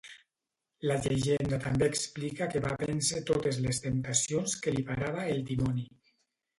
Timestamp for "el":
5.39-5.49